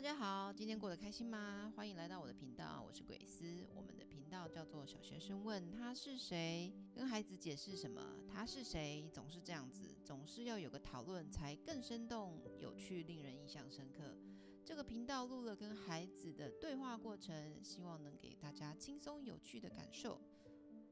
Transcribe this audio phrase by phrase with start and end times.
[0.00, 1.70] 大家好，今天过得开心吗？
[1.76, 3.66] 欢迎来到我的频道，我是鬼斯。
[3.74, 14.16] 我们的频道叫做小学生问他是谁，跟孩子解释什么他是谁，总是这样子，总是要有个讨论才更生动、有趣、令人印象深刻。
[14.64, 20.18] 这个频道录了跟孩子的对话过程，希望能给大家轻松有趣的感受。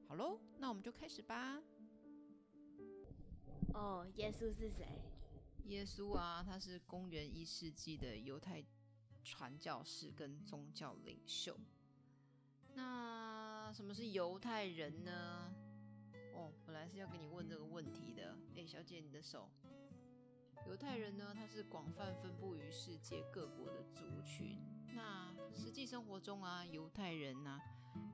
[0.07, 1.63] 好喽，那我们就开始吧。
[3.73, 5.01] 哦，耶稣是谁？
[5.65, 8.63] 耶稣啊，他是公元一世纪的犹太。
[9.29, 11.55] 传教士跟宗教领袖。
[12.75, 15.53] 那什么是犹太人呢？
[16.35, 18.35] 哦，本来是要给你问这个问题的。
[18.57, 19.51] 哎，小姐，你的手。
[20.67, 24.59] 犹太人呢，它是广泛分布于世界各国的族群。
[24.95, 27.61] 那实际生活中啊，犹太人呢、啊，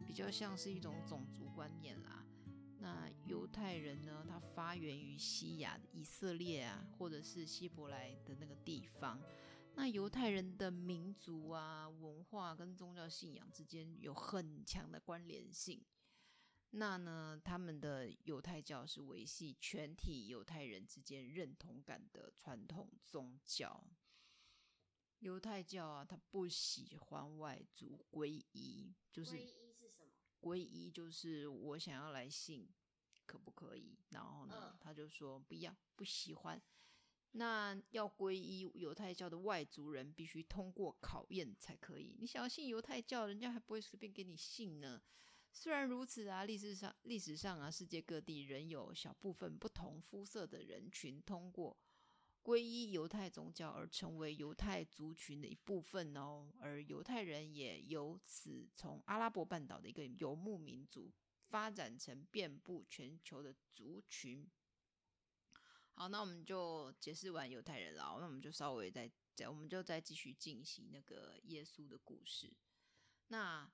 [0.07, 2.25] 比较像是一种种族观念啦。
[2.81, 9.21] 那犹太人呢，它发源于西亚以色列啊，或者是希伯来的那个地方。
[9.77, 15.85] 那犹太人的民族啊、文化跟宗教信仰之间有很强的关联性。
[16.71, 23.85] 那呢，他们的犹太教是维系全体犹太人之间认同感的传统宗教。
[25.21, 30.11] 犹太教啊，他不喜欢外族皈依，就是皈依是什么？
[30.41, 32.69] 皈依就是我想要来信，
[33.25, 33.99] 可不可以？
[34.11, 36.61] 然后呢，嗯、他就说不要，不喜欢。
[37.37, 42.15] 那要皈依犹太教的外族人必须通过考验才可以。
[42.21, 45.03] 你想要信犹太教，人家还不会随便给你信呢。
[45.53, 51.77] 虽然如此啊，历史上历史上啊，世界各地仍有小部分不同肤色的人群通过
[52.45, 56.49] 皈依犹太宗教而成为犹太族群的一部分哦。
[56.61, 61.13] 而犹太人也由此从阿拉伯半岛的一个游牧民族
[61.49, 64.49] 发展成遍布全球的族群。
[65.95, 72.53] 好，那我们就解释完犹太人了，那我们就稍微再再，我们就再继续进行那个耶稣的故事。
[73.29, 73.71] 那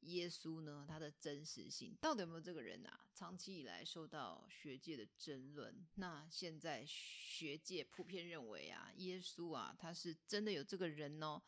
[0.00, 3.06] 耶稣呢，他的真实性到底有没有这个人啊？
[3.14, 5.86] 长期以来受到学界的争论。
[5.94, 11.40] 那现在学界普遍认为啊，耶稣啊，他是真的有这个人哦。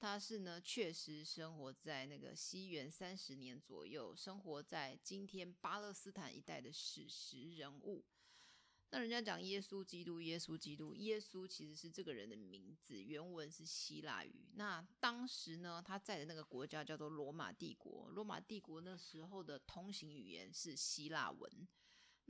[0.00, 8.04] 他是呢，确实生活在那个西元三十年左右，生活在今天巴勒斯坦一带的史实人物。
[8.90, 14.48] 那人家讲耶稣基督，耶稣基督，耶稣其实是这个人的名字，原文是希腊语。
[14.54, 21.68] 那当时呢，他在的那个国家叫做罗马帝国，罗马帝国那时候的通行语言是希腊文。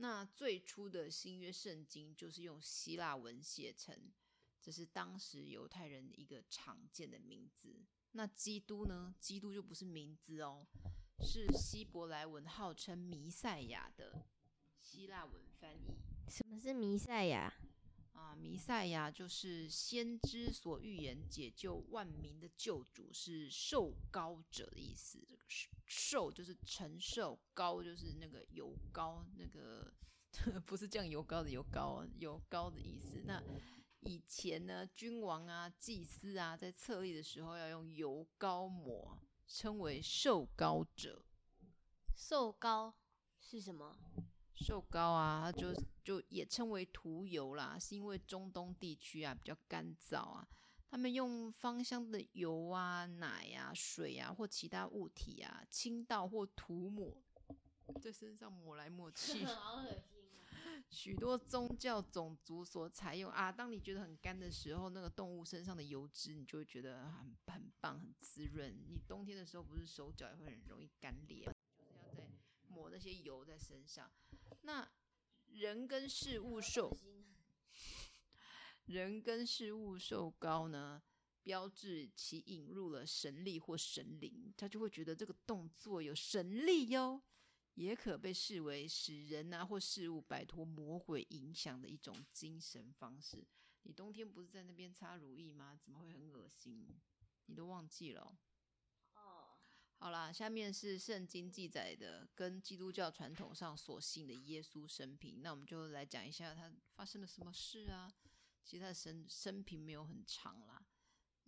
[0.01, 4.11] 那最初的新约圣经就是用希腊文写成，
[4.61, 7.85] 这是当时犹太人一个常见的名字。
[8.11, 9.15] 那基督呢？
[9.19, 10.65] 基督就不是名字哦，
[11.21, 14.25] 是希伯来文号称弥赛亚的。
[14.81, 15.97] 希腊文翻译，
[16.29, 17.51] 什么是弥赛亚
[18.13, 18.35] 啊？
[18.35, 25.19] 弥赛亚就是先知所预言解救万民的救主，是受膏者的意思。
[25.27, 25.43] 这个
[25.87, 29.91] 受就是承受，膏就是那个油膏，那个
[30.67, 33.23] 不是酱油膏的油膏，油膏的意思。
[33.25, 33.41] 那
[34.01, 41.25] 以前呢，君王啊、祭司啊，在册立的时候要用油膏抹，称为受膏者。
[42.15, 42.93] 受膏
[43.39, 43.97] 是什么？
[44.59, 50.47] 受膏啊，它就就也称为涂油啦，是因为中东地区啊比较干燥啊，
[50.89, 57.15] 他们用芳香的油啊、奶啊、水啊或其他物体啊倾倒或涂抹
[58.01, 60.83] 在身上抹来抹去， 好恶心啊！
[60.89, 68.75] 许多宗教种族所采用啊，当你觉得很干的时候，那个动物身上的油脂你就会觉得很很棒、很滋润。
[68.87, 71.45] 你冬天的时候不是手脚也会很容易干裂？
[71.45, 72.27] 就是要在
[72.67, 74.09] 抹那些油在身上，
[74.61, 74.89] 那
[75.47, 76.95] 人跟事物受
[78.85, 81.01] 人跟事物受高呢，
[81.43, 87.21] 标志其引入了神力或神灵，他就会觉得这个动作有神力哟，
[87.75, 93.45] 也可被视为使人啊或事物摆脱魔鬼影响的一种精神方式。
[93.83, 95.79] 你冬天不是在那边擦乳液吗？
[95.81, 96.99] 怎么会很恶心？
[97.45, 98.37] 你都忘记了。
[100.01, 105.41] 好啦，下面是圣经记载的跟基督教传统上所信的耶稣生平。
[105.41, 108.09] 那我们就来讲一下他发生了什么事啊？
[108.63, 110.81] 其实他的生生平没有很长啦，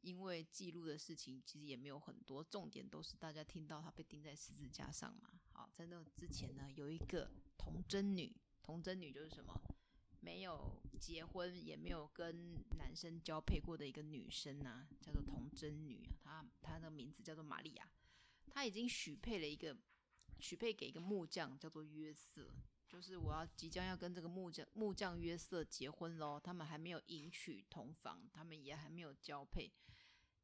[0.01, 5.39] 因为记录的事情其实也没有很多，重点都是大家听到他被钉在十字架上嘛。
[5.53, 9.57] 好，在那之前呢，有一个童贞女，童贞女就是什么？
[10.19, 16.05] 没有结婚也没有跟男生交配过的一个女生啊，叫做童贞女。
[16.21, 17.89] 她她的名字叫做玛利亚。
[18.53, 19.75] 他已经许配了一个，
[20.39, 22.53] 许配给一个木匠，叫做约瑟。
[22.87, 26.37] 就是我要即将要跟这个木匠木匠约瑟结婚喽。
[26.37, 29.71] 他们还没有迎娶同房，他们也还没有交配。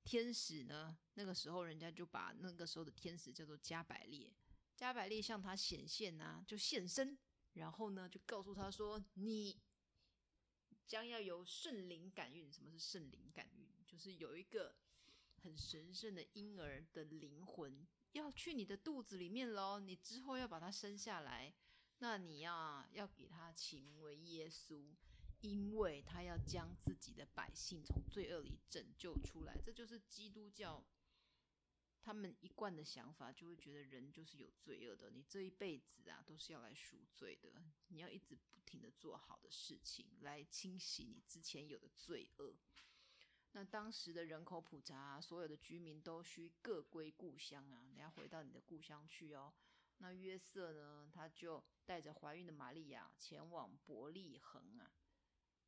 [0.06, 4.34] 天使呢，那个时候人家就把那个时候的天使叫做加百列，
[4.78, 7.18] 加百列向他显现啊，就现身，
[7.56, 9.60] 然后呢就告诉他说：“你
[10.86, 12.50] 将要有圣灵感孕。
[12.50, 13.68] 什么是圣灵感孕？
[13.86, 14.74] 就是有一个
[15.42, 17.86] 很神圣的婴儿的灵魂
[18.18, 21.54] 要去你的肚子里面喽，你之后要把它生下来，
[22.00, 24.94] 那你要要给他起名为耶稣。”
[25.42, 30.84] 因为他要将自己的百姓从罪恶里拯救出来，这就是基督教
[32.02, 37.54] 他们一贯的想法，就会觉得人就是有罪恶的，你这一辈子啊都是要来赎罪的，
[37.90, 42.56] 你要一直不停的做好的事情来清洗你之前有的罪恶。
[43.58, 49.52] 那当时的人口普查啊，所有的居民都需各归故乡啊，你要回到你的故乡去哦。
[49.98, 54.92] 那约瑟呢，他就带着怀孕的玛利亚前往伯利恒啊。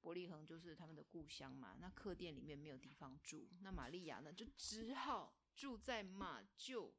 [0.02, 6.92] 伯利恒就是他们的故乡嘛，那客店里面没有地方住，那玛利亚呢就只好住在马厩，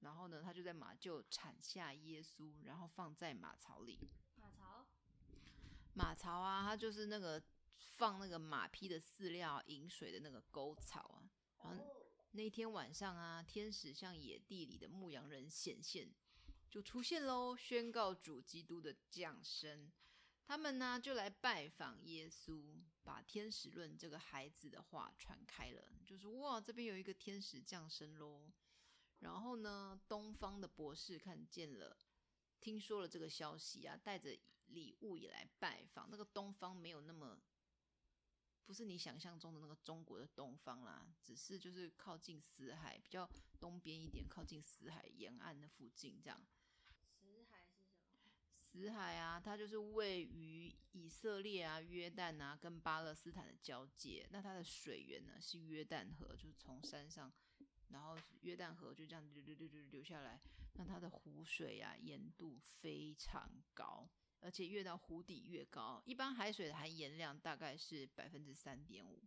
[0.00, 3.98] 然后呢，他就在马厩产下耶稣，然后放在马槽里。
[4.36, 4.84] 马槽？
[5.94, 7.42] 马槽啊，它就是那个
[7.84, 11.30] 放那个马匹的饲料、饮水的那个沟槽啊。
[11.62, 11.84] 然后
[12.32, 16.12] 那天晚上啊，天使向野地里的牧羊人显现，
[16.68, 19.92] 就出现喽，宣告主基督的降生。
[20.46, 28.50] 他们呢就来拜访耶稣，把天使论这个孩子的话传开了，就是哇，这边有一个天使降生喽。
[29.20, 31.96] 然后呢，东方的博士看见了，
[32.60, 34.36] 听说了这个消息啊，带着
[34.66, 36.08] 礼物也来拜访。
[36.10, 37.40] 那个东方没有那么，
[38.66, 43.28] 不是你想象中的那个中国的东方啦，只是就是靠近死海，比较
[43.60, 46.46] 东边一点，靠近死海沿岸的附近这样。
[47.20, 48.32] 死海是什么？
[48.72, 54.26] 死海啊，它就是位于以色列啊、约旦啊跟巴勒斯坦的交界。
[54.30, 57.32] 那它的水源呢是约旦河，就是从山上，
[57.88, 60.40] 然后约旦河就这样流流流流流下来。
[60.72, 64.08] 那它的湖水啊盐度非常高，
[64.44, 66.02] 而且越到湖底越高。
[66.04, 69.24] 一般海水的含盐量大概是百分之三点五，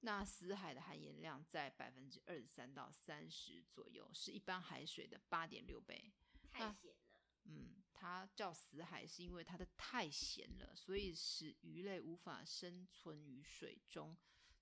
[0.00, 6.12] 那死海的含盐量在百分之二十三到三十左右，是一般海水的八点六倍。
[6.50, 7.20] 太咸了。
[7.44, 14.16] 嗯，它叫死海，是因为它的太咸了，所以使鱼类无法生存于水中。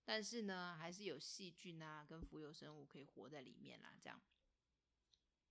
[0.04, 3.96] 但是呢，还是有细菌啊跟浮游生物可以活在里面啦。
[4.02, 4.20] 这样，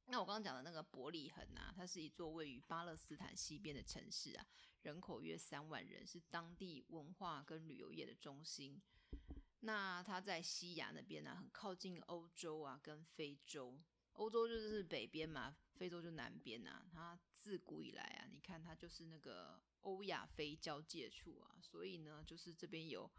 [0.06, 4.45] 那我刚刚讲的那个伯利恒啊，它是一座位于巴勒斯坦西边的城市啊，
[4.81, 8.81] 人口约三万人，是当地文化跟旅游业的中心。
[9.62, 13.81] 那它在西亚那边呢，很靠近欧洲啊跟非洲。
[14.13, 15.57] 欧洲就是北边嘛。
[15.77, 23.12] 非洲就南边啊，它自古以来啊，你看它就是那个欧亚非交界处啊，所以呢，就是这边有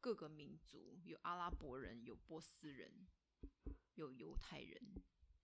[0.00, 3.06] 各个民族，有阿拉伯人，有波斯人，
[3.94, 5.02] 有犹太人，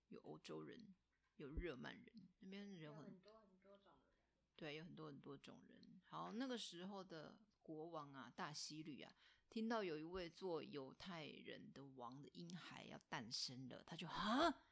[0.09, 0.95] 有欧洲人，
[1.37, 4.13] 有日耳曼人，那边人很，很多很多种人，
[4.57, 6.01] 对，有很多很多种人。
[6.09, 9.13] 好，那个时候的国王啊，大希律啊，
[9.49, 14.63] 听到有一位做犹太人的王的婴孩要诞生了，他就啊。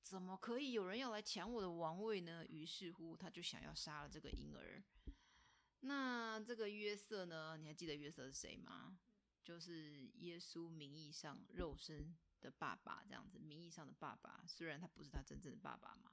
[0.00, 2.44] 怎么可以有人要来抢我的王位呢？
[2.46, 4.82] 于是乎，他就想要杀了这个婴儿。
[5.80, 7.56] 那这个约瑟呢？
[7.56, 8.98] 你还记得约瑟是谁吗？
[9.42, 14.44] 就是耶稣名义上肉身的爸爸，这样子，名义上的爸爸。
[14.46, 16.12] 虽然他不是他真正的爸爸嘛，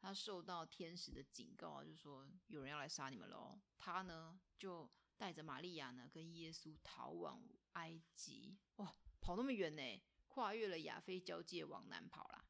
[0.00, 3.60] 他受到天使的警告啊，就说有人要来杀你们喽。
[3.76, 8.56] 他呢，就带着玛利亚呢，跟耶稣逃往埃及。
[8.76, 12.46] 哇，跑那么远呢，跨越了亚非交界往南跑啦。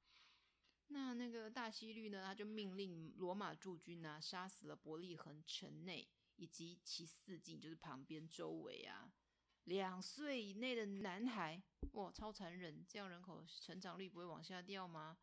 [0.89, 9.11] 那那个大希律呢，他就命令罗马驻军啊，杀死了伯利恒城内以及其四境，就是旁边周围啊，
[9.65, 12.85] 两岁以内的男孩，哇，超残忍！
[12.87, 15.17] 这样人口成长率不会往下掉吗？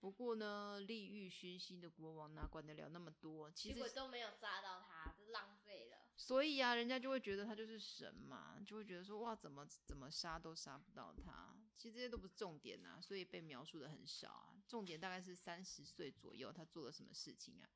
[0.00, 3.50] 不过呢，利欲熏心的国王哪管得了那么多？
[3.50, 5.96] 其实都没有杀到他，是浪费了。
[6.16, 11.56] 所以啊，人家就会觉得他就是神嘛，就会觉得说，哇，怎么怎么杀都杀不到他。
[11.76, 14.62] 其实这些都不是重点呐，所以被描述的很少啊。
[14.68, 17.68] 重点大概是三十岁左右，他做了什么事情啊？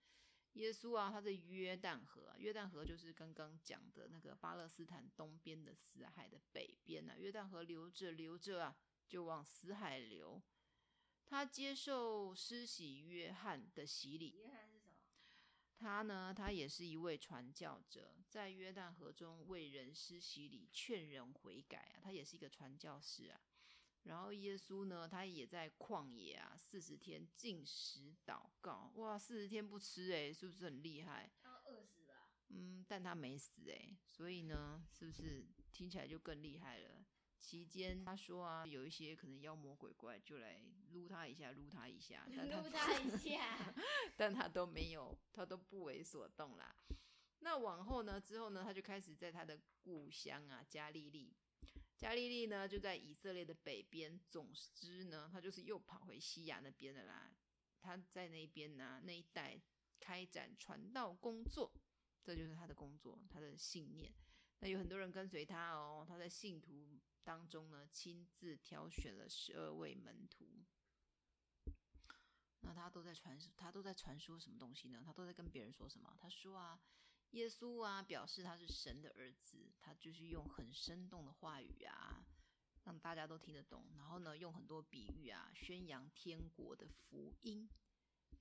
[0.55, 7.17] 耶稣啊，他在约旦河啊，约旦河就是刚刚讲的那个巴勒斯坦东边的死海的北边啊。
[7.17, 8.77] 约旦河流着流着啊，
[9.09, 10.43] 就往死海流。
[11.25, 14.35] 他接受施洗约翰的洗礼。
[14.37, 14.97] 约翰是什么？
[15.79, 22.01] 他呢，他也是一位传教者，在约旦河中为人施洗礼，劝人悔改啊。
[22.03, 23.41] 他也是一个传教士啊。
[24.05, 28.91] 然后耶稣呢，他也在旷野啊，四十天禁食祷告。
[28.97, 31.31] 哇，四十天不吃诶，是不是很厉害？
[31.43, 32.29] 他饿死了。
[32.49, 37.05] 嗯，但他没死诶，所以呢，是不是听起来就更厉害了。
[37.39, 43.75] 期间他说啊，有一些可能妖魔鬼怪就来撸他一下，撸他一下，但他撸他一下，
[44.17, 46.75] 但他都没有，他都不为所动啦。
[47.41, 48.21] 那往后呢？
[48.21, 48.63] 之后呢？
[48.65, 51.35] 他就开始在他的故乡啊，加利利。
[52.03, 54.19] 加利利呢，就在以色列的北边。
[54.29, 57.33] 总之呢，他就是又跑回西亚那边的啦。
[57.81, 59.63] 他在那边呢、那一带
[60.01, 61.73] 开展传道工作，
[62.25, 64.13] 这就是他的工作，他的信念。
[64.59, 66.05] 那有很多人跟随他哦。
[66.05, 70.65] 他在信徒当中呢，亲自挑选了十二位门徒。
[72.63, 75.01] 那他都在传，他都在传说什么东西呢？
[75.07, 76.17] 他都在跟别人说什么？
[76.21, 76.83] 他说啊。
[77.33, 82.27] 耶稣啊，表示他是神的儿子，他就是用很生动的话语啊，
[82.85, 83.87] 让大家都听得懂。
[83.97, 87.69] 然后呢，用很多比喻啊，宣扬天国的福音。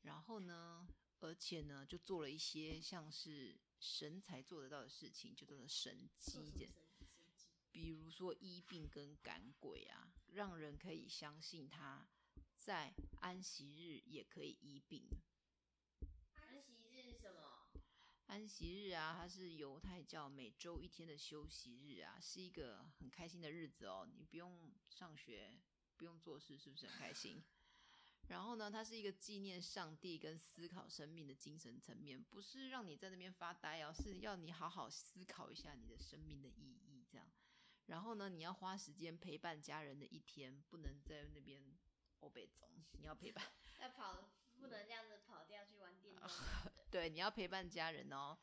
[0.01, 0.87] 然后呢，
[1.19, 6.69] 而且呢，就做了一些像是神才做得到的事情，就叫做神迹。
[7.71, 12.05] 比如说医病跟赶鬼啊，让人可以相信他
[12.57, 15.07] 在安息日也可以医病。
[18.31, 24.07] 安息日啊，它是犹太教每周一天的休息日啊，是一个很开心的日子哦。
[24.09, 25.59] 你不用上学，
[25.97, 27.43] 不用做事，是不是很开心？
[28.29, 37.29] 然后呢，它是一个纪念上帝跟思考生命的精神层面，不是让你在那边发呆哦，是要你好好思考一下你的生命的意义这样。
[37.87, 41.77] 然后呢，你要花时间陪伴家人的一天，不能在那边
[42.21, 43.43] 欧北中，你要陪伴。
[43.81, 46.29] 要跑，不能这样子跑掉去玩电动。
[46.91, 48.37] 对，你要陪伴家人哦。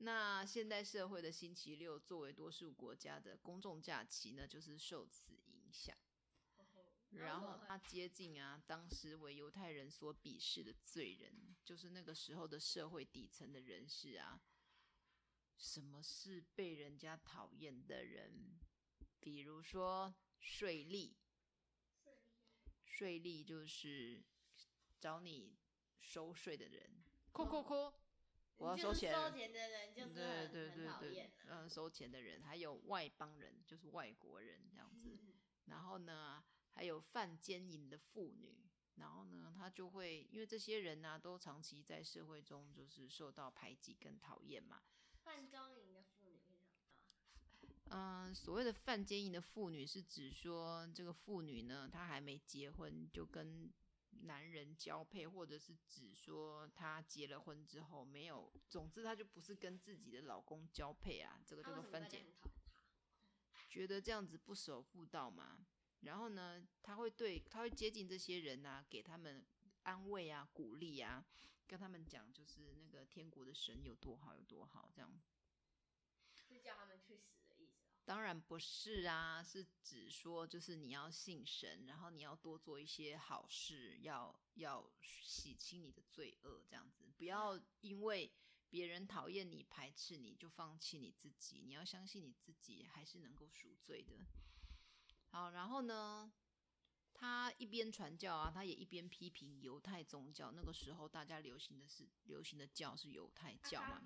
[0.00, 5.96] 那现代社会的星期六，作为多数国家的公众假期呢，就是受此影响。
[7.12, 14.38] 然后他接近啊，当时为犹太人所鄙视的罪人，就是那个时候的社会底层的人士啊。
[15.56, 18.60] 什么是被人家讨厌的人？
[19.18, 21.14] 比如说税吏，
[22.84, 24.22] 税吏就是
[25.00, 25.56] 找你
[25.98, 27.02] 收税的人。
[27.38, 27.94] 扣扣扣！
[28.56, 29.14] 我要收钱。
[29.14, 35.16] 收钱的人就是很对对对对，嗯，收钱的人，还有外邦人，就是外国人这样子。
[35.22, 35.34] 嗯、
[35.66, 36.42] 然后呢，
[36.72, 38.66] 还有犯奸淫的妇女。
[38.96, 44.82] 然后呢，他就会因为这些人呢、啊，都长期在社会中就是受到排挤跟讨厌嘛。
[45.22, 47.96] 犯奸淫的妇女是什么？
[47.96, 53.72] 嗯，所谓的犯奸淫的妇女是指说，这个妇女呢，她还没结婚就跟。
[54.22, 62.24] 男人交配，或者是指说她结了婚之后没有，总之她就不是跟自己的老公交配啊，这个叫做分解。
[63.68, 65.66] 觉得这样子不守妇道嘛，
[66.00, 69.44] 然后呢，他会对他会接近这些人啊，给他们
[69.82, 71.24] 安慰啊、鼓励啊，
[71.66, 75.20] 跟他们讲就是那个天国的神有多好有多好，这样。
[76.48, 77.47] 就叫他们去死。
[78.08, 88.32] 当然不是啊，是指说就是你要信神，然后你要多做一些好事，要要洗清你的罪恶，这样子，不要因为
[88.70, 91.62] 别人讨厌你、排斥你就放弃你自己。
[91.66, 94.16] 你要相信你自己还是能够赎罪的。
[95.28, 96.32] 好，然后呢，
[97.12, 100.50] 他一边传教啊，他也一边批评犹太宗教。
[100.50, 104.02] 那个时候大家流行的是流行的教是犹太教嘛。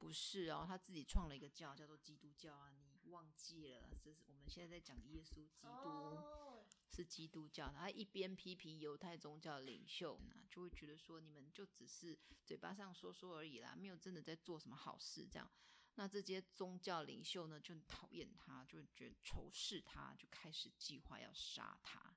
[0.00, 3.90] 不是哦，他自己创了一个教，叫做基督教啊，你忘记了？
[4.02, 6.64] 这是我们现在在讲耶稣基督，oh.
[6.90, 7.70] 是基督教。
[7.70, 15.28] 他一边批评犹太宗教领袖，就会觉得说，你们就只是嘴巴上说说而已啦，没有真的在做什么好事。
[15.30, 15.48] 这样，
[15.96, 22.16] 那这些宗教领袖呢，就很讨厌他，就觉得仇视他，就开始计划要杀他。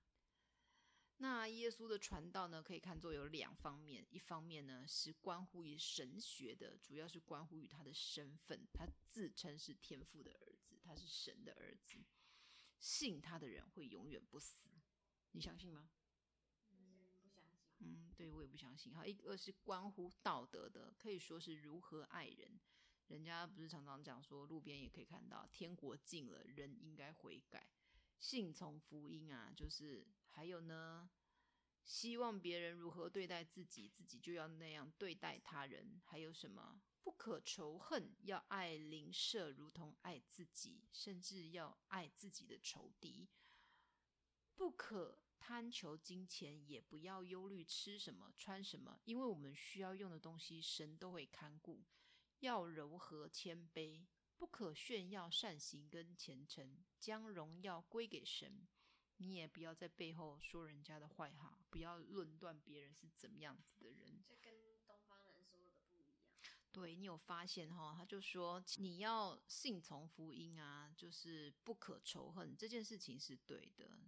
[1.24, 11.96] 那耶稣的传道呢，可以看作有两方面，一方面呢是关乎于神学的，主要是关乎于他的身份，他自称是天父的儿子，他是神的儿子，
[12.78, 14.68] 信他的人会永远不死，
[15.32, 15.90] 你相信吗？
[16.72, 17.58] 嗯，不相信。
[17.80, 18.94] 嗯，对，我也不相信。
[18.94, 22.60] 好，一个是关乎道德的，可以说是如何爱人，
[23.08, 27.66] 人家不是常常讲说，路边也可以看到，天国近了，人应该悔改。
[28.20, 31.10] 信从福音啊，就是还有呢，
[31.86, 36.02] 希望别人如何对待自己，自己就要那样对待他人。
[36.04, 36.82] 还有什么？
[37.04, 43.30] 不可仇恨，要爱邻舍如同爱自己，甚至要爱自己的仇敌。
[44.56, 51.84] 不可贪求金钱，也不要忧虑吃什么穿什么，因为我们需要用的东西，神都会看顾。
[52.40, 54.06] 要柔和谦卑。
[54.36, 58.68] 不可炫耀善行跟虔诚，将荣耀归给神。
[59.18, 64.24] 你也不要在背后说人家的坏话，不要论断别人是怎么样子的人。
[64.28, 64.54] 这跟
[64.86, 66.10] 东方人说的不一样。
[66.72, 67.94] 对，你有发现哈？
[67.96, 74.00] 他就说你要信从福音啊，就是不可仇恨，这件事情是对的。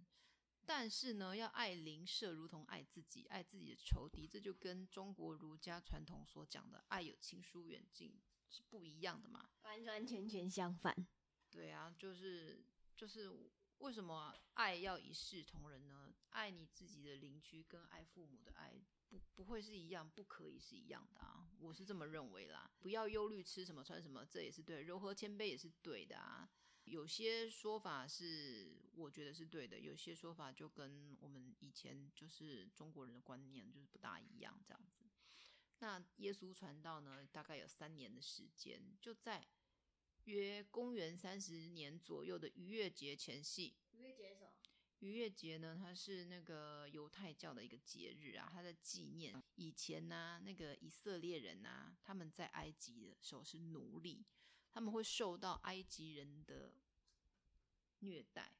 [0.68, 8.12] 但是呢，要爱邻舍如同爱自己，爱自己的仇敌，这就跟中国儒家传统所讲的“爱有亲疏远近”
[8.50, 9.48] 是不一样的嘛？
[9.62, 11.06] 完完全全相反。
[11.52, 12.64] 对啊，就是
[12.96, 13.48] 就是
[13.78, 16.14] 为什么爱要一视同仁呢？
[16.30, 18.74] 爱你自己的邻居跟爱父母的爱
[19.08, 21.48] 不不会是一样，不可以是一样的啊！
[21.58, 22.70] 我是这么认为啦。
[22.80, 26.48] 不要忧虑吃什么穿什么，这也是对；柔和谦卑也是对的啊。
[26.84, 35.04] 有些说法是我觉得是对的，有些说法就跟我们以前就是中国人的观念就是不大一样这样子。
[35.78, 39.46] 那耶稣传道呢，大概有三年的时间，就在
[40.26, 43.74] 约公元三十年左右的逾越节前夕。
[43.92, 44.50] 逾越节什么？
[45.00, 54.24] 逾越节呢，它是那个犹太教的一个节日啊，它在纪念以前呢、啊，那个以色列人呐、啊，他们在埃及的时候是奴隶。
[54.72, 56.74] 他们会受到埃及人的
[58.00, 58.52] 虐待，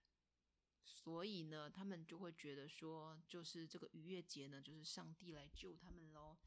[0.83, 6.39] 所以呢，他们就会觉得说，就是这个逾越节呢，就是上帝来救他们喽，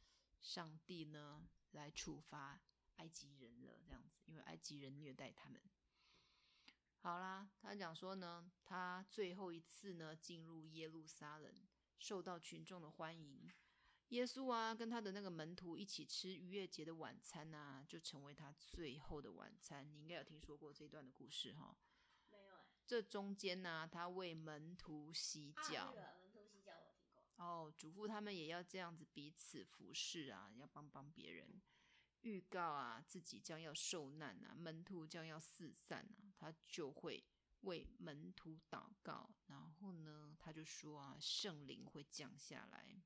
[0.42, 2.60] 上帝呢来处罚
[2.96, 4.09] 埃及人了，这样
[4.60, 5.60] 及人虐待他们。
[7.02, 11.54] 好啦，他讲说呢，他最后一次呢进入耶路撒冷，
[11.98, 13.50] 受到群众的欢迎。
[14.10, 19.90] 耶稣啊，跟他的那个门徒一起吃逾越节的晚餐啊，就成为他最后的晚餐。
[19.90, 21.78] 你应该有听说过这一段的故事哈？
[22.30, 22.66] 没有哎。
[22.86, 25.94] 这中间呢、啊，他为门徒洗脚。
[25.94, 27.46] 啊，那个门徒洗脚我听过。
[27.46, 31.62] 哦，嘱咐他们也要这样子彼此服侍啊，要帮帮别人。
[32.22, 37.24] 预告啊，自己将要受难啊，门徒将要四散啊，他就会
[37.62, 39.30] 为门徒祷告。
[39.48, 43.02] 然后呢，他就说啊，圣灵会降下来。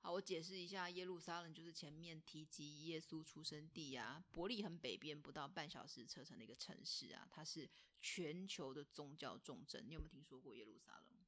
[0.00, 9.84] 好，我解释一下，耶路撒冷就是前面提及耶稣出生地啊，伯利恒北边不到半小时车程的一个城市啊，它是全球的宗教重镇。
[9.86, 11.21] 你有没有听说过耶路撒冷？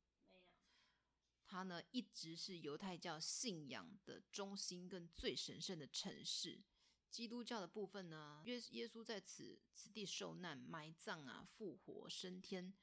[1.47, 6.63] 它呢，一直是犹太教信仰的中心跟最神圣的城市。
[7.11, 12.75] 基督教的部分呢，耶耶稣在此此地受难、埋葬啊，复活升天。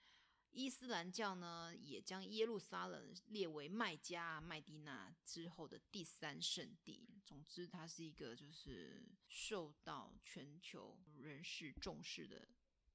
[0.52, 7.08] 伊斯兰教呢，也将耶路撒冷列为麦加、麦地那之后的第三圣地。
[7.24, 12.50] 总之，它是一个就是受到全球人士重视的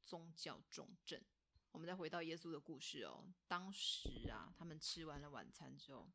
[0.04, 1.24] 宗教重镇。
[1.76, 3.22] 我们再回到耶稣的故事哦。
[3.46, 6.10] 当时啊，他们吃完了晚餐之后，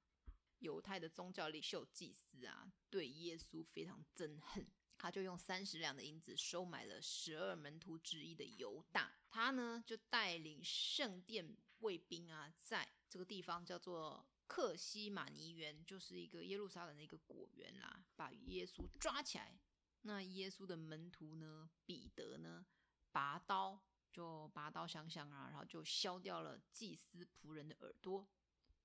[0.58, 4.66] 犹太的宗教领袖祭司啊，对耶稣非常憎恨。
[4.98, 19.60] 他就用三十两的银子收买了十二门徒之一的犹大，他呢就带领圣殿卫兵啊，在这个地方叫做克西马尼园，就是一个耶路撒冷的一个果园啦，把耶稣抓起来。
[20.02, 22.66] 那耶稣的门徒呢，彼得呢，
[23.12, 23.80] 拔刀
[24.12, 28.28] 就拔刀相向啊，然后就削掉了祭司仆人的耳朵。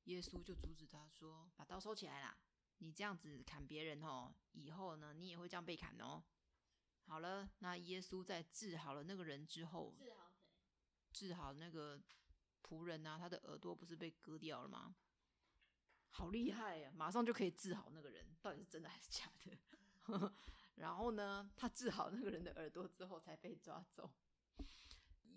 [0.04, 2.36] 耶稣就阻止他说：“把刀收起来啦。”
[2.78, 6.22] 你这样子砍别人哦，以后呢，你也会这样被砍哦。
[7.06, 10.40] 好了，那耶稣在治好了那个人之后，治好谁？
[11.12, 12.00] 治好那个
[12.62, 14.94] 仆人啊，他的耳朵不是被割掉了吗？
[16.10, 20.32] 好厉害呀，马上就可以治好那个人，到底是真的还是假的？
[20.76, 24.10] 然后呢，他治好那个人的耳朵之后，才被抓走。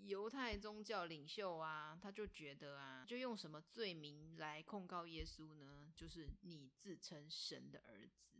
[0.04, 5.92] 犹太宗教领袖啊，他就觉得啊，就用什么罪名来控告耶稣呢？
[5.94, 8.38] 就是你自称神的儿子。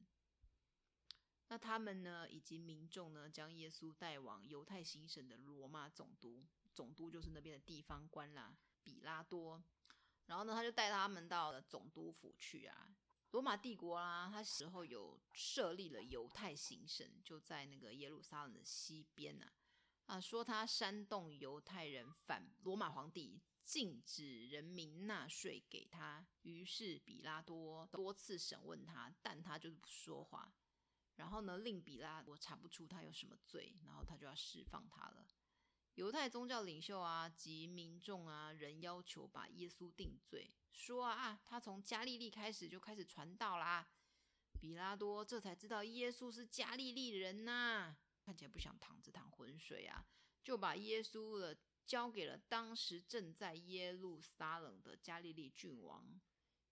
[1.49, 9.63] 那他们呢，以及民众呢，将耶稣带往犹太行省的罗马总督，总督就是那边的地方官啦，比拉多。
[10.27, 12.95] 然后呢，他就带他们到了总督府去啊。
[13.33, 19.53] 罗马帝国啦，他时候有设立了犹太行省，就在那个耶路撒冷的西边啊。
[20.11, 26.27] 啊，说他煽动犹太人反罗马皇帝，禁止人民纳税给他。
[26.43, 30.53] 于是比拉多多次审问他，但他就是不说话。
[31.15, 35.25] 然后呢，令比拉多查不出他有什么罪，然后他就要释放他了。
[35.95, 43.89] 犹太宗教领袖啊及民众啊，人要求把耶稣定罪，说啊，他从加利利开始就开始传道啦。
[44.61, 47.97] 比拉多这才知道耶稣是加利利人呐、啊。
[48.31, 50.07] 看起来不想淌这趟浑水啊，
[50.45, 51.53] 就把耶稣了
[51.85, 56.21] 交给了当时正在耶路撒冷的加利利郡王，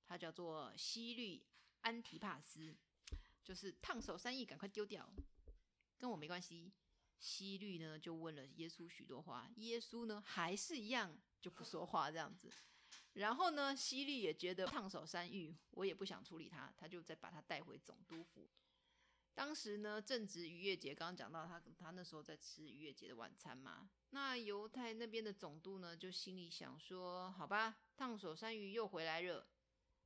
[0.07, 1.45] 他叫做希律
[1.81, 2.77] 安提帕斯，
[3.43, 5.13] 就是烫手山芋，赶快丢掉，
[5.99, 6.73] 跟我没关系。
[7.19, 12.49] 希律呢就问了耶稣许多话，耶稣呢还是一样就不说话这样子。
[13.15, 18.49] 然后呢，希律也觉得烫手山芋，我也不想处理他，他就再把他带回总督府。
[19.39, 23.89] 当时呢，正值逾越节，刚刚讲到他他那时候在吃逾越节的晚餐嘛。
[24.11, 29.47] 那犹太那边的总督呢，就心里想说：好吧，烫手山芋又回来了。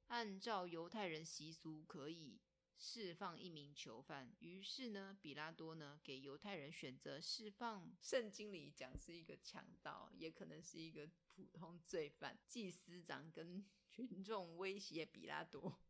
[0.08, 2.42] 按照犹太人习俗，可以
[2.76, 4.30] 释放一名囚犯。
[4.40, 7.90] 于是呢，比拉多呢给犹太人选择释放。
[8.02, 12.38] 圣经里讲是一个强盗，也可能是一个普通罪犯。
[12.46, 15.80] 祭司长跟 群众威胁比拉多。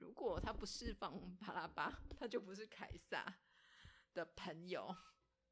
[0.00, 3.38] 如果他不释放巴拉巴，他就不是凯撒
[4.14, 4.94] 的朋友，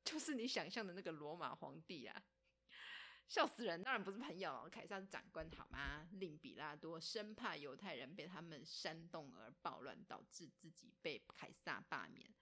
[0.05, 2.23] 就是你想象的那个罗马皇帝啊，
[3.29, 3.83] 笑死人！
[3.83, 6.09] 当然不是朋友，凯撒是长官，好吗？
[6.13, 12.33] 令比拉多生怕犹太人被他们煽动而暴乱，导致自己被凯撒罢免，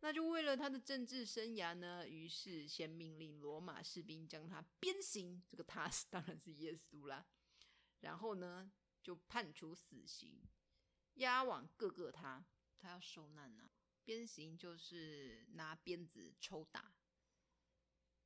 [0.00, 5.42] 那就为了他的政治生涯呢，于是先命令罗马士兵将他鞭刑。
[5.48, 7.26] 这个他当然是耶稣啦，
[8.00, 8.70] 然后呢，
[9.02, 10.42] 就判处死刑。
[11.16, 12.44] 押往各个他，
[12.78, 13.70] 他要受难呐、啊。
[14.04, 16.94] 鞭刑就是拿鞭子抽打。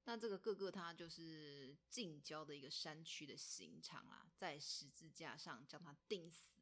[0.05, 6.53] 那这个各个他就是近郊的一个山区的刑场啊，在十字架上将他钉死，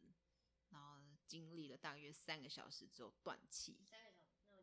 [0.71, 3.79] 然后经历了大约三个小时之后断气。
[3.89, 4.63] 三个小时那么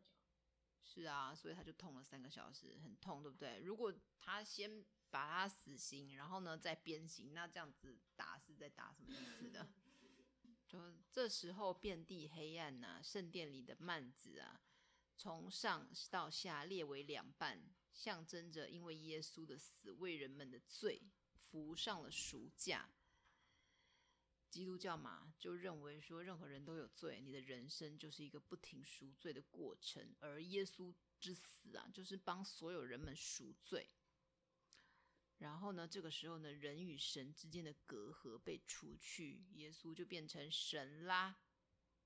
[0.84, 3.58] 是啊，所以他就痛了三个小时，很痛，对不对？
[3.60, 9.68] 如果他先把他死刑，然后呢再鞭刑，那这样子打是在打什么意思的？
[10.66, 10.78] 就
[11.10, 14.60] 这时候遍地黑暗呐、圣殿里的幔子啊，
[15.16, 21.02] 从上到下裂为两半，象征着因为耶稣的死为人们的罪
[21.50, 22.90] 付上了赎价。
[24.50, 33.88] 基督教嘛，就认为说任何人都有罪，你的人生就是一个不停赎罪的过程，而耶稣之死啊，就是帮所有人们赎罪。
[35.38, 41.36] 然后呢，这个时候呢，人与神之间的隔阂被除去，耶稣就变成神啦。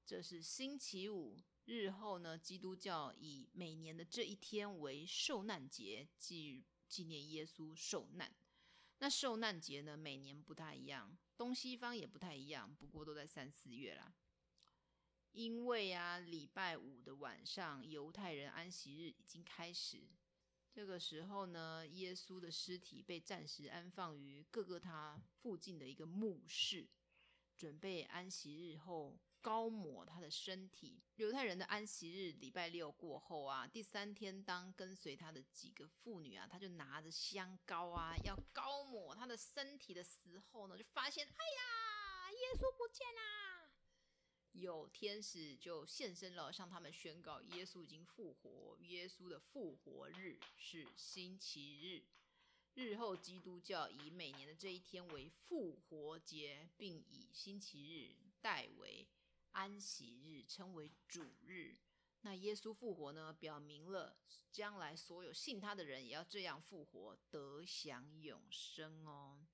[0.05, 8.35] 这是星期五，日后呢，基督教以每年的这一天为受难节，纪纪念耶稣受难。
[8.99, 14.13] 那受难节呢，每年不太一样，东西方也不太一样，不过都在三四月啦。
[15.31, 20.09] 因为啊，礼拜五的晚上，犹太人安息日已经开始。
[20.73, 26.89] 这个时候呢，耶稣的尸体被暂时安放于各个他附近的一个墓室，
[27.57, 31.03] 准备安息日后高抹他的身体。
[31.17, 43.50] 犹太人的安息日礼拜六过后啊，第三天当跟随他的几个妇女啊，他就拿着香膏啊，要高抹他的身体的时候呢，就发现，哎呀，耶稣不见啦！
[44.53, 48.77] 有天使就现身了，向他们宣告耶稣已经复活。
[48.83, 52.03] 耶稣的复活日是星期日，
[52.75, 59.07] 日后基督教以每年的这一天为复活节，并以星期日代为
[59.53, 61.77] 安息日，称为主日。
[62.23, 64.17] 那耶稣复活呢，表明了
[64.51, 69.47] 将来所有信他的人也要这样复活，得享永生哦。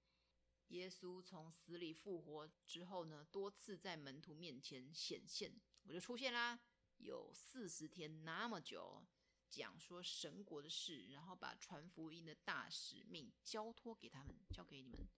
[0.68, 5.52] 耶稣从死里复活之后呢，多次在门徒面前显现，
[5.84, 6.58] 我就出现啦，
[6.96, 9.06] 有四十天那么久，
[9.48, 15.08] 讲说神国的事，然后把传福音的大使命交托给他们，交给你们。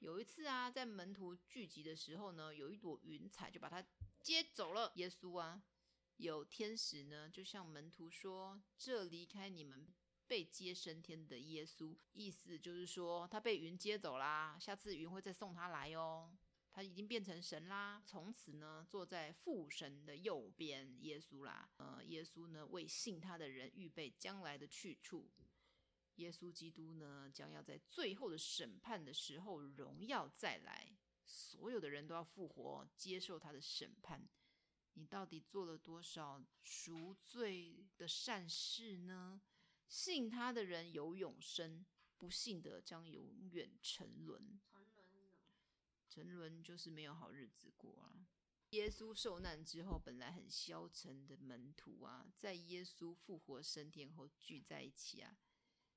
[0.00, 3.86] 有一次啊，在门徒聚集的时候呢，有一朵云彩就把他
[4.20, 4.90] 接走了。
[4.96, 5.62] 耶稣啊，
[6.16, 9.86] 有天使呢，就向门徒说：“这离开你们。”
[10.30, 16.32] 被接升天的耶稣，意思就是说他被云接走啦，下次云会再送他来哦。
[16.70, 21.68] 他已经变成神啦，从此呢坐在父神的右边，耶稣啦。
[21.78, 25.28] 呃，耶稣呢为信他的人预备将来的去处。
[26.14, 34.28] 耶稣基督呢将要在最后的审判的时候荣耀再来，所有的人都要复活，接受他的审判。
[34.92, 39.40] 你到底做了多少赎罪的善事呢？
[39.90, 41.84] 信他的人有永生，
[42.16, 44.60] 不信的将永远沉沦。
[44.72, 45.28] 沉沦，
[46.08, 48.24] 沉沦就是没有好日子过啊。
[48.70, 55.36] 耶稣受难之后，本来很消沉的门徒啊，在耶稣复活升天后聚在一起啊，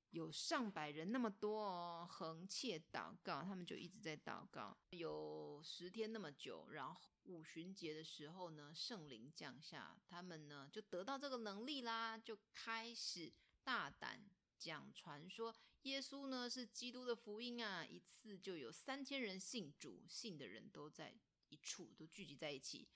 [0.09, 6.67] 有上百人那么多哦，恒切祷告，他们就一直在祷告，有十天那么久。
[6.71, 13.31] 然后五旬节的时候呢，圣灵降下，他们呢就得到这个能力啦，就开始。
[13.63, 17.85] 大胆讲传说，耶稣呢是基督的福音啊！
[17.85, 21.13] 一次就有三千人信主，信的人都在
[21.49, 22.87] 一处，都聚集在一起。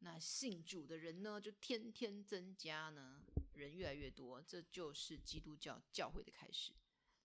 [0.00, 3.22] 那信主的人呢，就天天增加呢，
[3.54, 6.74] 人越来越多，这就是基督教教会的开始。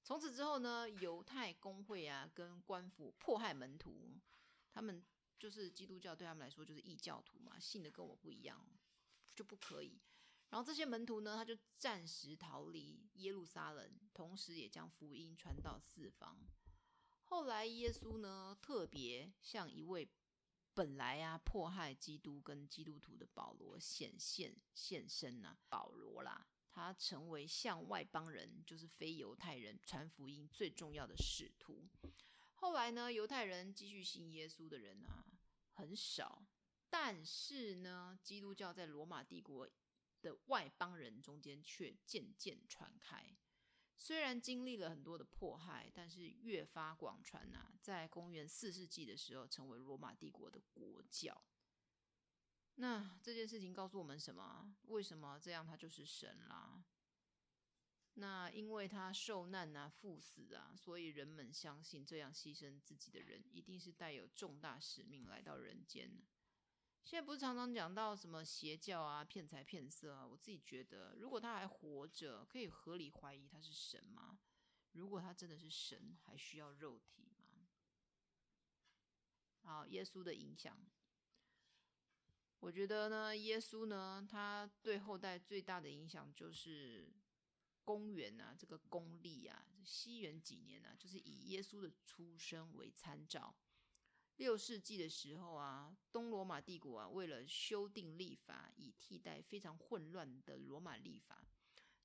[0.04, 4.18] 从此之后呢，犹太公会啊，跟官府迫害门徒，
[4.72, 5.04] 他们
[5.38, 8.66] 就是基督教对他们来说就是异教徒嘛，信的跟我不一样，
[9.36, 10.00] 就不可以。
[10.52, 16.38] 然后这些门徒呢，他就暂时逃离耶路撒冷，同时也将福音传到四方。
[17.24, 20.08] 后来耶稣呢，特别向一位
[20.74, 26.46] 本来啊迫害基督跟基督徒的保罗显现现身啊，保罗啦。
[26.74, 31.88] 他成为向外邦人，就是非犹太人传福音最重要的使徒。
[32.56, 35.26] 后来呢，犹太人继续信耶稣的人啊
[35.74, 36.46] 很少，
[36.90, 39.68] 但是呢，基督教在罗马帝国
[40.22, 43.36] 的外邦人中间却渐渐传开。
[43.98, 47.72] 虽然经历了很多的迫害，但是越发广传啊。
[47.80, 51.40] 在公元四世纪的时候，成为罗马帝国的国教。
[52.76, 54.76] 那这件事情告诉我们什么？
[54.88, 55.66] 为什么这样？
[55.68, 56.84] 他就是神啦。
[58.16, 66.12] 那因为他受难啊、赴死啊，所以人们相信这样牺牲自己的人，一定是带有重大使命来到人间。
[67.04, 70.26] 现在不是常常讲到什么邪教啊、骗财骗色啊？
[70.26, 74.40] 我自己觉得，如果他还活着，可以合理怀疑他是神吗？
[74.94, 77.68] 如果他真的是神，还需要肉体吗？
[79.64, 80.80] 好，耶稣的影响。
[82.60, 87.12] 我觉得呢，耶稣呢，他对后代最大的影响就是
[87.84, 93.54] 公元啊，这个公历啊，西元几年啊，就是以耶稣的出生为参照。
[94.38, 101.48] 六世纪的时候啊，东罗马帝国啊，为了修订立法，以替代非常混乱的罗马历法，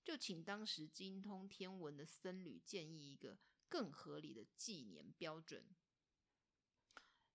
[0.04, 5.64] 就请当时精通天文的僧侣建议一个更合理的纪年标准。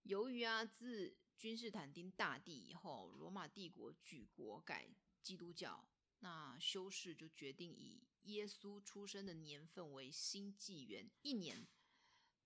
[0.04, 4.88] 由于啊，自君士坦丁大帝以后，罗马帝国举国改
[5.24, 5.84] 基督教，
[6.20, 11.68] 那修士就决定以耶稣出生的年份为新纪元一年。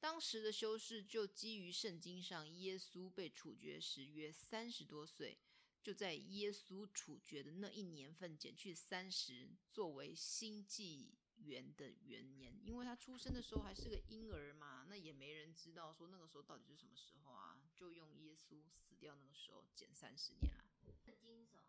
[0.05, 5.35] 当时的修士就基于圣经上耶稣被处决时约三十多岁，
[5.81, 12.55] 就在耶稣处决的那一年份减去三十，作为新纪元的元年。
[12.63, 18.61] 因为他出生的时候还是个婴儿嘛，那也没人知道说那个时候到底是什么时候啊，就用耶稣。
[18.77, 20.69] 死掉那个时候减三十年啊。
[21.03, 21.63] 圣经什么？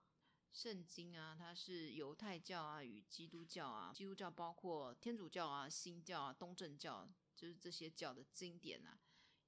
[0.52, 8.98] 圣经啊，它是犹太教啊与基督教啊，基督教包括天主教啊、新教啊、东正教，就是这些教的经典啊。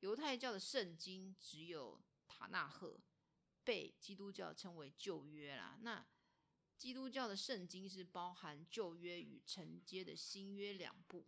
[0.00, 3.00] 犹太教的圣经只有塔纳赫，
[3.64, 5.76] 被基督教称为旧约啦。
[5.82, 6.06] 那
[6.76, 11.26] 基督教的圣经是包含旧约与承接的新约两部。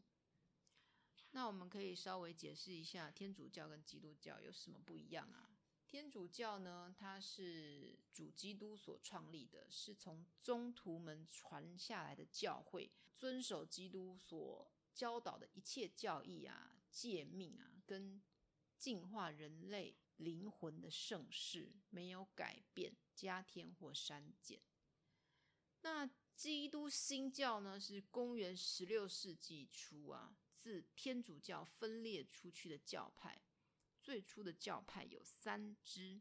[1.33, 5.49] 那我们可以稍微解释一下天主教跟基督教有什么不一样啊？
[5.87, 18.22] 天主教呢，它是主基督所创立的，是从宗徒们传下来的教会，遵守基督所教导的一切教义啊、诫命啊，跟
[18.76, 24.61] 净化人类灵魂的盛世，没有改变、加添或删减。
[25.83, 33.42] 那基督新教呢，是公元十六世纪初啊，自天主教分裂出去的教派。
[34.03, 36.20] 最初的教派有三支，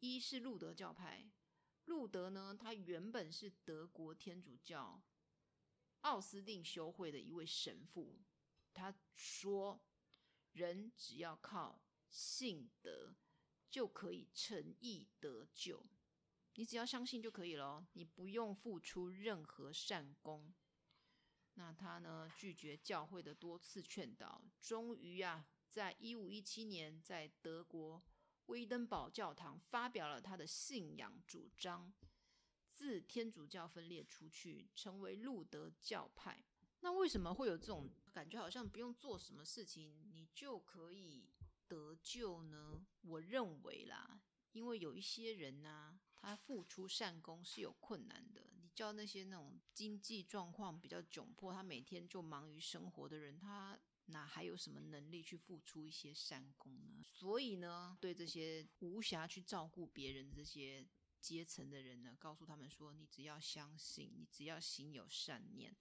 [0.00, 1.30] 一是路德教派。
[1.84, 5.02] 路德呢，他原本是德国天主教
[6.02, 8.18] 奥斯定修会的一位神父。
[8.72, 9.80] 他说，
[10.52, 13.14] 人只要靠信德
[13.68, 15.84] 就可以诚意得救，
[16.54, 20.52] 你只要相信就可以了，你不用付出任何善功。
[21.54, 25.46] 那他呢，拒绝教会的多次劝导，终于啊。
[25.68, 28.02] 在一五一七年，在德国
[28.46, 31.92] 威登堡教堂发表了他的信仰主张，
[32.80, 36.42] 自天主教分裂出去，成为路德教派。
[36.80, 41.28] 那为什么会有这种感觉，好像不用做什么事情，你就可以
[41.68, 42.86] 得救呢？
[43.02, 48.54] 我认为啦，因为有一些人呢、他付出善功是有困难的。
[48.58, 53.78] 你叫那些那种经济状况比较窘迫，他每天就忙于生活的人，他。
[54.06, 57.00] 哪还有什么能力去付出一些善功呢？
[57.06, 60.84] 所以呢，对这些无暇去照顾别人的这些
[61.20, 65.76] 阶层的人呢，告诉他们说：你只要相信，你只要心有善念，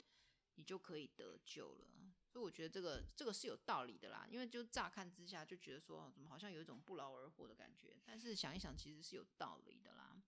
[0.56, 1.88] 你就可以得救了。
[2.28, 4.28] 所以我觉得这个这个是有道理的啦。
[4.30, 7.98] 因为就乍看之下就觉得说，怎么好像有一种不劳而获的感觉？
[8.06, 10.22] 但是想一想，其实是有道理的啦。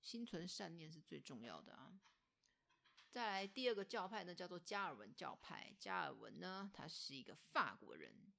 [0.00, 2.00] 心存善念是最重要的啊。
[3.10, 5.74] 再来第二个教派呢，叫做加尔文教派。
[5.78, 8.29] 加尔文呢，他是一个法国人。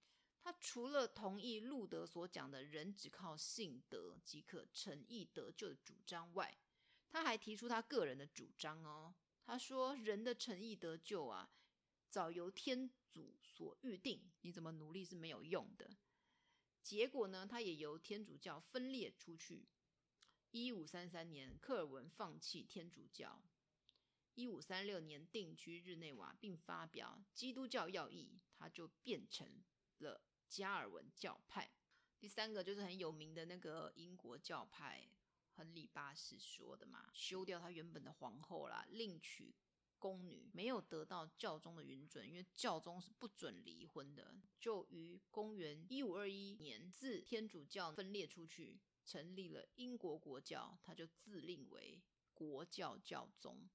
[0.44, 6.58] 他除了同意路德所讲的人只靠信德即可称义得救的主张外，
[7.10, 9.14] 他还提出他个人的主张哦。
[9.46, 11.52] 他说，人的诚意得救啊，
[12.10, 15.90] 早由天主所预定，你怎么努力是没有用的。
[16.82, 19.68] 结果呢，他也由天主教分裂出去。
[20.52, 23.42] 一五三三年，科尔文放弃天主教。
[24.34, 29.64] 一五三六年定居日内瓦，并发表《基督教要义》，他就变成
[30.00, 31.72] 了加尔文教派。
[32.20, 35.08] 第三个就是很有名的那个英国教派，
[35.56, 39.56] 亨利八世说的嘛，休掉他原本的皇后啦，另娶
[39.98, 53.70] 宫女，没有得到教宗的允准，因为教宗是不准离婚的，就于公元一五二一年自天主教分裂出去，成立了英国国教，他就自立为国教教宗。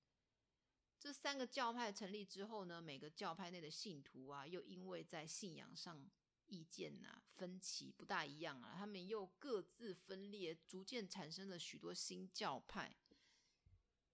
[0.99, 6.09] 这三个教派成立之后呢，每个教派内的信徒啊，又因为在信仰上
[6.49, 12.97] 意见呐、啊、分歧不大一样啊，他们又各自分裂，逐渐产生了许多新教派。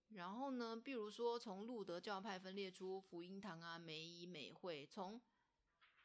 [0.08, 5.20] 然后呢，比如说从路德教派分裂出福音堂啊、美以美会；从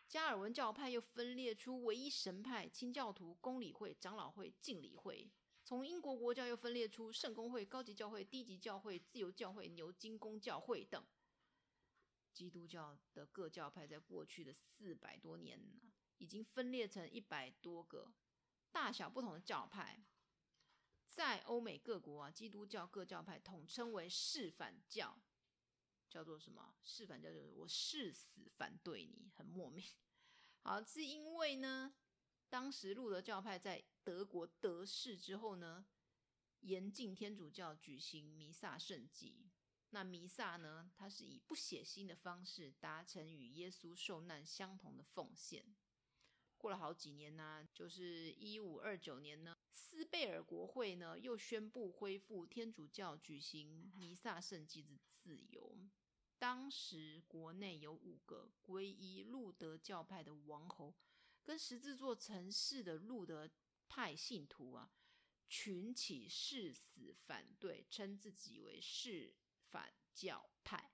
[0.07, 5.29] 加尔文教派又分裂出唯一神派、清教徒、公理会、长老会、敬礼会。
[5.65, 11.03] 从英国国教又分裂出圣公会、高级教会、低级教会、自由教会、牛津公教会等。
[12.31, 15.59] 基督教的各教派在过去的四百多年，
[16.17, 18.13] 已经分裂成一百多个
[18.71, 20.03] 大小不同的教派。
[21.06, 25.17] 在欧美各国啊，基督教各教派统称为誓反教，
[26.10, 26.75] 叫做什么？
[26.84, 29.84] 誓反教就是我誓死反对你，很莫名。
[30.62, 31.95] 好，是因为呢，
[32.49, 35.88] 当时路德教派在德国得势之后呢，
[36.60, 39.49] 严禁天主教举行弥撒圣祭。
[39.91, 45.65] 那弥撒呢，它是以不血腥的方式达成与耶稣受难相同的奉献。
[46.57, 55.77] 过了好几年呢、就是一五二九年呢，斯贝尔国会呢又宣布恢复天主教举行弥撒圣祭的自由。
[56.37, 60.93] 当时国内有五个皈依路德教派的王侯，
[61.43, 63.49] 跟十字座城市的路德。
[63.89, 64.91] 派信徒啊，
[65.47, 69.33] 群起誓死反对，称自己为誓
[69.71, 70.91] 反教派。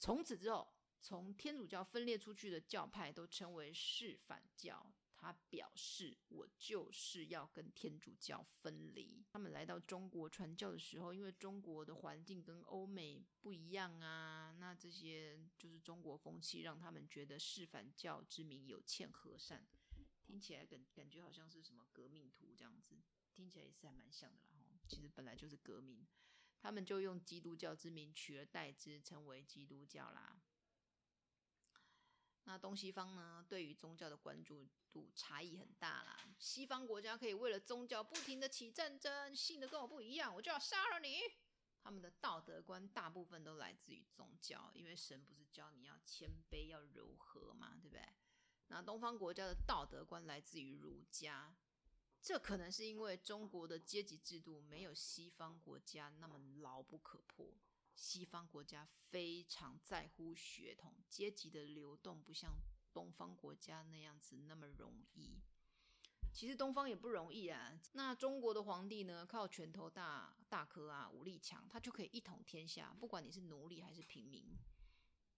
[0.00, 4.92] 从此之后，从天主教分裂出去的教派都称为誓反教。
[5.22, 9.24] 他表示，我就是要跟天主教分离。
[9.30, 19.64] 他们来到中国传教的时候，因为中国的环境跟欧美不一样啊，那这些就是中国风气，让他们觉得誓反教之名有欠和善。
[20.24, 23.00] 听起来感感觉好像是什么革命图这样子，
[23.32, 24.80] 听起来也是还蛮像的啦。
[24.88, 26.04] 其实本来就是革命，
[26.60, 30.42] 他们就用基督教之名取而代之，称为基督教啦。
[32.44, 36.18] 那东西方呢，对于宗教的关注度差异很大啦。
[36.38, 41.20] 西方国家可以为了宗教不停的起战争，信的跟我不一样，我就要杀了你。
[41.84, 48.02] 他们的道德观大部分都来自于宗教，因为神不是教你要谦卑、要柔和嘛，对不对？
[48.68, 51.54] 那东方国家的道德观来自于儒家，
[52.20, 57.52] 这可能是因为中国的阶级制度没有西方国家那么牢不可破。
[57.94, 62.54] 西方国家非常在乎血统，阶级的流动不像
[62.92, 65.40] 东方国家那样子那么容易。
[66.32, 67.78] 其实东方也不容易啊。
[67.92, 74.56] 那中国的皇帝呢，靠拳头大大颗啊，武力强，他就可以一统天下，不管你是奴隶还是平民。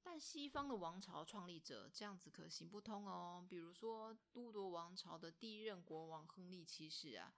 [0.03, 3.45] 但西方的王朝创立者这样子可行不通哦。
[3.49, 7.35] 比如说都铎王朝的第一任国王亨利七世啊，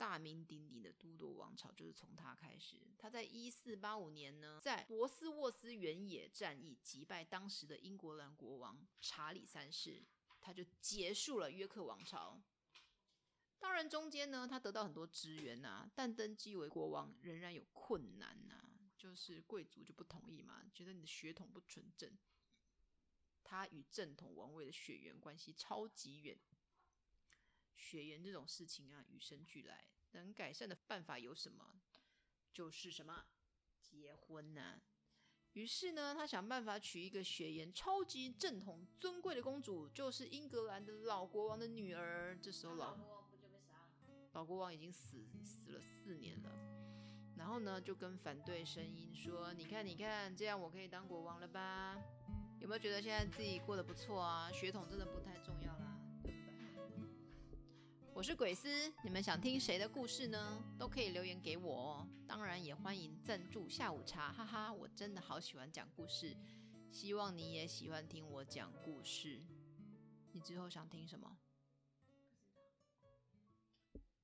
[0.00, 2.80] 大名鼎鼎的都铎王朝就是从他开始。
[2.96, 10.02] 他在一四八五年呢，在博斯沃斯原野战役击败当时的英格兰国王查理三世，
[10.40, 12.42] 他就结束了约克王朝。
[13.58, 18.70] 当然中间呢，他得到很多支援啊，但登基为国王仍然有困难呐。
[18.96, 22.10] 就是贵族就不同意嘛，觉得你的血统不纯正。
[23.44, 26.38] 他与正统王位的血缘关系超级远，
[27.80, 29.84] 血缘这种事情啊，与生俱来。
[30.12, 31.80] 能改善的办法有什么？
[32.52, 33.24] 就是什么
[33.80, 34.82] 结婚呐、啊。
[35.54, 42.38] 于是呢，他想办法娶一个血缘超级正统、尊贵的公主，就是英格兰的老国王的女儿。
[42.40, 44.28] 这时候老，老国王不就被杀了？
[44.32, 46.50] 老国王已经死死了四年了。
[47.36, 51.96] 然后呢，就跟反对声音说：“你看，你看，这样我可以当国王了吧？
[52.60, 54.52] 有没有觉得现在自己过得不错啊？
[54.52, 55.89] 血统真的不太重要啦，对不对？”
[58.12, 58.68] 我是鬼斯，
[59.02, 60.62] 你们想听谁的故事呢？
[60.78, 62.08] 都可以留言给我哦。
[62.26, 66.36] 当然也欢迎赞助下午茶，哈哈，我真的好喜欢讲故事，
[66.90, 69.40] 希望你也喜欢听我讲故事。
[70.32, 71.34] 你之后想听什么？